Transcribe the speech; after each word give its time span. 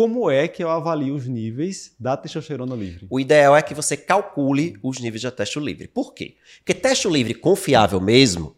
como 0.00 0.30
é 0.30 0.48
que 0.48 0.64
eu 0.64 0.70
avalio 0.70 1.14
os 1.14 1.26
níveis 1.26 1.94
da 2.00 2.16
testosterona 2.16 2.74
livre? 2.74 3.06
O 3.10 3.20
ideal 3.20 3.54
é 3.54 3.60
que 3.60 3.74
você 3.74 3.98
calcule 3.98 4.78
os 4.82 4.98
níveis 4.98 5.20
de 5.20 5.30
teste 5.30 5.60
livre. 5.60 5.88
Por 5.88 6.14
quê? 6.14 6.36
Porque 6.56 6.72
teste 6.72 7.06
livre 7.06 7.34
confiável 7.34 8.00
mesmo 8.00 8.56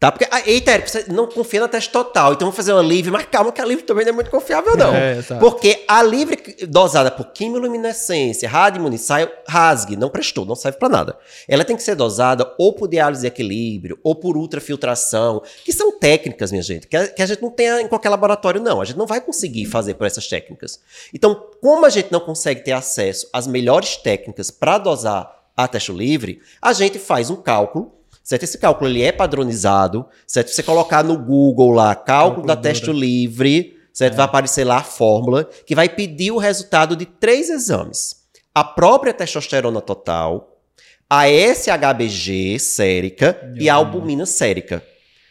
Tá? 0.00 0.10
Porque, 0.10 0.26
ah, 0.30 0.40
eita, 0.46 0.72
Eric, 0.72 0.90
você 0.90 1.04
não 1.08 1.26
confia 1.26 1.60
na 1.60 1.68
teste 1.68 1.90
total, 1.90 2.32
então 2.32 2.46
vamos 2.46 2.56
fazer 2.56 2.72
uma 2.72 2.80
livre, 2.80 3.10
mas 3.10 3.26
calma 3.26 3.52
que 3.52 3.60
a 3.60 3.66
livre 3.66 3.84
também 3.84 4.02
não 4.06 4.12
é 4.12 4.14
muito 4.14 4.30
confiável, 4.30 4.74
não. 4.74 4.94
É, 4.94 5.20
Porque 5.38 5.84
a 5.86 6.02
livre 6.02 6.56
dosada 6.66 7.10
por 7.10 7.26
quimiluminescência, 7.32 8.48
radioimunissaio, 8.48 9.28
rasgue, 9.46 9.96
não 9.96 10.08
prestou, 10.08 10.46
não 10.46 10.54
serve 10.54 10.78
para 10.78 10.88
nada. 10.88 11.18
Ela 11.46 11.66
tem 11.66 11.76
que 11.76 11.82
ser 11.82 11.96
dosada 11.96 12.50
ou 12.58 12.72
por 12.72 12.88
diálise 12.88 13.20
de 13.20 13.26
equilíbrio, 13.26 13.98
ou 14.02 14.14
por 14.14 14.38
ultrafiltração, 14.38 15.42
que 15.66 15.72
são 15.72 15.98
técnicas, 15.98 16.50
minha 16.50 16.62
gente, 16.62 16.86
que 16.86 16.96
a, 16.96 17.06
que 17.06 17.20
a 17.20 17.26
gente 17.26 17.42
não 17.42 17.50
tem 17.50 17.82
em 17.82 17.86
qualquer 17.86 18.08
laboratório, 18.08 18.58
não. 18.58 18.80
A 18.80 18.86
gente 18.86 18.96
não 18.96 19.06
vai 19.06 19.20
conseguir 19.20 19.66
fazer 19.66 19.92
por 19.92 20.06
essas 20.06 20.26
técnicas. 20.26 20.80
Então, 21.12 21.34
como 21.60 21.84
a 21.84 21.90
gente 21.90 22.10
não 22.10 22.20
consegue 22.20 22.64
ter 22.64 22.72
acesso 22.72 23.28
às 23.34 23.46
melhores 23.46 23.98
técnicas 23.98 24.50
para 24.50 24.78
dosar 24.78 25.30
a 25.54 25.68
teste 25.68 25.92
livre, 25.92 26.40
a 26.62 26.72
gente 26.72 26.98
faz 26.98 27.28
um 27.28 27.36
cálculo 27.36 27.99
Certo? 28.22 28.42
Esse 28.44 28.58
cálculo 28.58 28.90
ele 28.90 29.02
é 29.02 29.10
padronizado, 29.10 30.06
certo? 30.26 30.50
Você 30.50 30.62
colocar 30.62 31.02
no 31.02 31.18
Google 31.18 31.72
lá, 31.72 31.94
cálculo 31.94 32.46
da 32.46 32.56
teste 32.56 32.92
livre, 32.92 33.76
certo? 33.92 34.14
É. 34.14 34.16
Vai 34.16 34.24
aparecer 34.26 34.64
lá 34.64 34.78
a 34.78 34.84
fórmula 34.84 35.48
que 35.66 35.74
vai 35.74 35.88
pedir 35.88 36.30
o 36.30 36.38
resultado 36.38 36.94
de 36.94 37.06
três 37.06 37.50
exames. 37.50 38.20
A 38.54 38.64
própria 38.64 39.14
testosterona 39.14 39.80
total, 39.80 40.60
a 41.08 41.24
SHBG 41.26 42.58
sérica 42.58 43.52
e 43.58 43.68
a 43.68 43.74
albumina 43.74 44.26
sérica. 44.26 44.82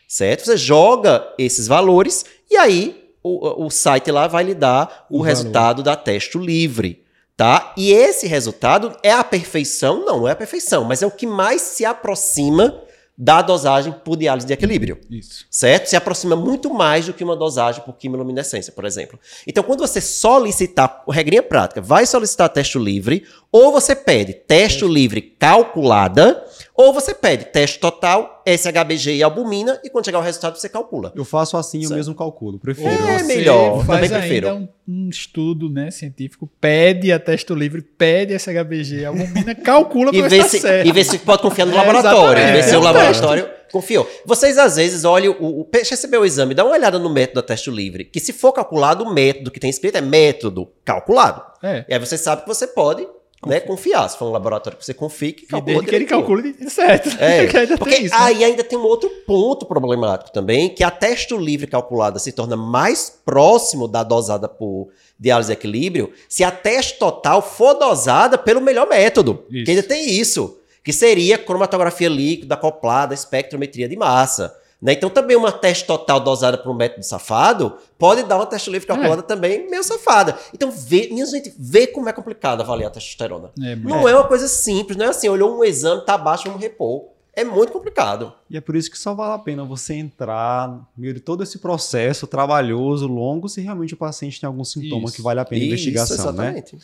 Certo? 0.08 0.46
Você 0.46 0.58
joga 0.58 1.26
esses 1.38 1.68
valores 1.68 2.26
e 2.50 2.58
aí 2.58 3.14
o, 3.22 3.66
o 3.66 3.70
site 3.70 4.12
lá 4.12 4.28
vai 4.28 4.44
lhe 4.44 4.56
dar 4.56 5.06
o, 5.10 5.20
o 5.20 5.22
resultado 5.22 5.84
da 5.84 5.96
teste 5.96 6.38
livre. 6.38 7.04
Tá? 7.40 7.74
E 7.78 7.94
esse 7.94 8.28
resultado 8.28 8.98
é 9.02 9.14
a 9.14 9.24
perfeição? 9.24 10.04
Não, 10.04 10.20
não 10.20 10.28
é 10.28 10.32
a 10.32 10.36
perfeição, 10.36 10.84
mas 10.84 11.02
é 11.02 11.08
o 11.08 11.12
que 11.12 11.26
mais 11.26 11.62
se 11.62 11.86
aproxima 11.86 12.84
da 13.18 13.42
dosagem 13.42 13.94
por 14.04 14.18
diálise 14.18 14.46
de 14.46 14.52
equilíbrio. 14.52 15.00
Isso. 15.10 15.46
Certo? 15.50 15.88
Se 15.88 15.96
aproxima 15.96 16.36
muito 16.36 16.74
mais 16.74 17.06
do 17.06 17.14
que 17.14 17.24
uma 17.24 17.38
dosagem 17.38 17.82
por 17.86 17.94
quimiluminescência, 17.94 18.74
por 18.74 18.84
exemplo. 18.84 19.18
Então, 19.48 19.64
quando 19.64 19.80
você 19.80 20.02
solicitar, 20.02 21.02
regrinha 21.10 21.42
prática, 21.42 21.82
vai 21.82 22.06
solicitar 22.06 22.50
teste 22.50 22.78
livre, 22.78 23.26
ou 23.50 23.72
você 23.72 23.96
pede 23.96 24.34
teste 24.34 24.86
livre 24.86 25.22
calculada, 25.22 26.46
ou 26.80 26.94
você 26.94 27.14
pede 27.14 27.44
teste 27.44 27.78
total, 27.78 28.42
SHBG 28.48 29.18
e 29.18 29.22
albumina, 29.22 29.78
e 29.84 29.90
quando 29.90 30.06
chegar 30.06 30.20
o 30.20 30.22
resultado 30.22 30.58
você 30.58 30.70
calcula. 30.70 31.12
Eu 31.14 31.26
faço 31.26 31.58
assim, 31.58 31.82
certo. 31.82 31.92
eu 31.92 31.98
mesmo 31.98 32.16
calculo. 32.16 32.58
Prefiro. 32.58 32.88
É 32.90 33.22
melhor. 33.24 33.86
Faz 33.86 34.00
também 34.00 34.18
prefiro. 34.18 34.56
Um, 34.56 34.68
um, 34.88 35.10
estudo 35.10 35.70
né, 35.70 35.92
científico, 35.92 36.50
pede 36.62 37.12
a 37.12 37.20
teste 37.20 37.54
livre, 37.54 37.82
pede 37.82 38.34
SHBG 38.40 39.02
e 39.02 39.06
albumina, 39.06 39.54
calcula 39.56 40.14
para 40.14 40.30
ver 40.30 40.46
se, 40.46 40.62
certo. 40.62 40.88
E 40.88 40.92
ver 40.94 41.04
se 41.04 41.20
pode 41.20 41.42
confiar 41.42 41.66
no 41.66 41.74
é, 41.74 41.76
laboratório. 41.76 42.42
É, 42.42 42.54
ver 42.54 42.64
se 42.64 42.74
o 42.74 42.80
laboratório 42.80 43.50
confiou. 43.74 44.10
Vocês 44.26 44.58
às 44.58 44.78
vezes 44.78 45.04
olham, 45.04 45.36
o, 45.38 45.64
o, 45.64 45.70
recebeu 45.74 46.22
o 46.22 46.26
exame, 46.26 46.56
dá 46.56 46.64
uma 46.64 46.72
olhada 46.72 46.98
no 46.98 47.10
método 47.10 47.42
da 47.42 47.48
teste 47.48 47.70
livre, 47.70 48.06
que 48.06 48.22
se 48.22 48.32
for 48.32 48.54
calculado, 48.54 49.04
o 49.04 49.14
método 49.14 49.52
que 49.52 49.60
tem 49.60 49.70
escrito 49.70 49.98
é 49.98 50.02
método 50.02 50.72
calculado. 50.86 51.44
É. 51.62 51.84
E 51.90 51.94
aí 51.94 52.00
você 52.00 52.18
sabe 52.18 52.44
que 52.44 52.48
você 52.48 52.68
pode 52.68 53.06
né, 53.46 53.60
confiar. 53.60 54.10
Se 54.10 54.18
for 54.18 54.26
um 54.26 54.32
laboratório 54.32 54.78
que 54.78 54.86
você 54.86 54.94
confie, 54.94 55.32
que 55.32 55.46
calcula. 55.46 55.84
que 55.84 55.96
ele 55.96 56.06
calcule 56.06 56.56
certo. 56.70 57.10
É, 57.20 57.48
porque 57.78 57.96
isso, 57.96 58.16
né? 58.16 58.22
aí 58.22 58.44
ainda 58.44 58.64
tem 58.64 58.78
um 58.78 58.84
outro 58.84 59.10
ponto 59.26 59.66
problemático 59.66 60.32
também, 60.32 60.70
que 60.70 60.84
a 60.84 60.92
teste 60.92 61.36
livre 61.38 61.68
calculada 61.68 62.20
se 62.20 62.32
torna 62.32 62.58
mais 62.58 63.10
próximo 63.24 63.88
da 63.88 64.04
dosada 64.04 64.48
por 64.48 64.90
diálise 65.20 65.52
equilíbrio 65.52 66.12
se 66.28 66.44
a 66.44 66.52
teste 66.52 66.98
total 66.98 67.42
for 67.42 67.74
dosada 67.74 68.38
pelo 68.38 68.62
melhor 68.62 68.88
método. 68.88 69.46
Isso. 69.50 69.66
Que 69.66 69.72
ainda 69.72 69.84
tem 69.84 70.10
isso. 70.10 70.58
Que 70.84 70.94
seria 70.94 71.38
cromatografia 71.38 72.10
líquida, 72.10 72.56
acoplada, 72.56 73.14
espectrometria 73.14 73.88
de 73.88 73.96
massa. 73.96 74.56
Né? 74.82 74.94
Então, 74.94 75.10
também 75.10 75.36
uma 75.36 75.52
teste 75.52 75.86
total 75.86 76.20
dosada 76.20 76.58
por 76.58 76.72
um 76.72 76.74
método 76.74 77.04
safado 77.04 77.78
pode 77.98 78.24
dar 78.24 78.38
uma 78.38 78.46
teste 78.46 78.70
livre 78.70 78.88
calculada 78.88 79.22
é. 79.22 79.26
também 79.26 79.70
meio 79.70 79.84
safada. 79.84 80.38
Então, 80.54 80.72
vê, 80.72 81.10
minha 81.12 81.26
gente, 81.26 81.54
vê 81.58 81.88
como 81.88 82.08
é 82.08 82.14
complicado 82.14 82.62
avaliar 82.62 82.90
a 82.90 82.94
testosterona. 82.94 83.52
É, 83.62 83.76
não 83.76 84.08
é. 84.08 84.12
é 84.12 84.16
uma 84.16 84.28
coisa 84.28 84.48
simples, 84.48 84.98
não 84.98 85.06
é 85.06 85.10
assim, 85.10 85.28
olhou 85.28 85.58
um 85.58 85.64
exame, 85.64 86.06
tá 86.06 86.18
baixo, 86.18 86.46
vamos 86.46 86.62
repor. 86.62 87.08
É 87.34 87.44
muito 87.44 87.72
complicado. 87.72 88.34
E 88.50 88.58
é 88.58 88.62
por 88.62 88.76
isso 88.76 88.90
que 88.90 88.98
só 88.98 89.14
vale 89.14 89.34
a 89.34 89.38
pena 89.38 89.64
você 89.64 89.94
entrar 89.94 90.68
no 90.68 90.86
meio 90.98 91.14
de 91.14 91.20
todo 91.20 91.44
esse 91.44 91.60
processo 91.60 92.28
trabalhoso, 92.28 93.08
longo, 93.08 93.48
se 93.48 93.62
realmente 93.62 93.94
o 93.94 93.98
paciente 93.98 94.42
tem 94.42 94.48
algum 94.48 94.64
sintoma 94.64 95.06
isso. 95.06 95.16
que 95.16 95.22
vale 95.22 95.40
a 95.40 95.46
pena 95.46 95.64
a 95.64 95.68
investigação, 95.68 96.34
né? 96.34 96.50
exatamente. 96.50 96.78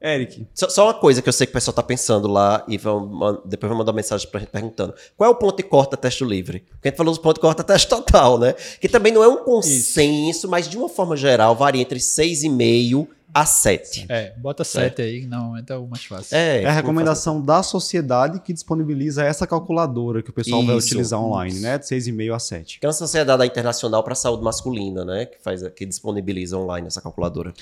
Eric. 0.00 0.46
Só, 0.54 0.68
só, 0.68 0.86
uma 0.86 0.94
coisa 0.94 1.20
que 1.20 1.28
eu 1.28 1.32
sei 1.32 1.46
que 1.46 1.50
o 1.50 1.54
pessoal 1.54 1.74
tá 1.74 1.82
pensando 1.82 2.28
lá 2.28 2.64
e 2.68 2.78
vão, 2.78 3.42
depois 3.44 3.68
vai 3.68 3.78
mandar 3.78 3.90
uma 3.90 3.96
mensagem 3.96 4.28
pra 4.28 4.38
gente 4.38 4.50
perguntando. 4.50 4.94
Qual 5.16 5.28
é 5.28 5.32
o 5.32 5.36
ponto 5.36 5.56
de 5.56 5.64
corta 5.64 5.96
teste 5.96 6.24
livre? 6.24 6.64
Porque 6.70 6.88
a 6.88 6.90
gente 6.90 6.96
falou 6.96 7.12
dos 7.12 7.20
pontos 7.20 7.34
de 7.34 7.40
corta 7.40 7.64
teste 7.64 7.88
total, 7.88 8.38
né? 8.38 8.54
Que 8.80 8.88
também 8.88 9.12
não 9.12 9.24
é 9.24 9.28
um 9.28 9.44
consenso, 9.44 10.38
Isso. 10.38 10.48
mas 10.48 10.68
de 10.68 10.76
uma 10.76 10.88
forma 10.88 11.16
geral 11.16 11.56
varia 11.56 11.82
entre 11.82 11.98
6,5 11.98 13.08
a 13.32 13.44
7. 13.44 14.06
É, 14.08 14.32
bota 14.38 14.64
7 14.64 15.00
é. 15.00 15.04
aí, 15.04 15.26
não, 15.26 15.56
então 15.58 15.86
mais 15.86 16.04
fácil. 16.04 16.36
É, 16.36 16.62
é 16.62 16.66
a 16.66 16.72
recomendação 16.72 17.40
da 17.40 17.62
sociedade 17.62 18.40
que 18.40 18.52
disponibiliza 18.52 19.24
essa 19.24 19.46
calculadora 19.46 20.22
que 20.22 20.30
o 20.30 20.32
pessoal 20.32 20.60
isso, 20.60 20.66
vai 20.66 20.76
utilizar 20.76 21.20
online, 21.20 21.54
isso. 21.54 21.62
né? 21.62 21.78
De 21.78 21.84
6,5 21.84 22.34
a 22.34 22.38
7. 22.38 22.80
Que 22.80 22.86
é 22.86 22.88
uma 22.88 22.92
sociedade 22.92 23.44
internacional 23.44 24.02
para 24.02 24.14
a 24.14 24.16
saúde 24.16 24.42
masculina, 24.42 25.04
né? 25.04 25.26
Que, 25.26 25.38
faz, 25.42 25.62
que 25.68 25.84
disponibiliza 25.84 26.56
online 26.56 26.86
essa 26.86 27.02
calculadora. 27.02 27.52